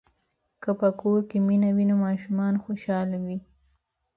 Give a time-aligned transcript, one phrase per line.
[0.63, 3.37] که په کور کې مینه وي نو ماشومان خوشاله وي.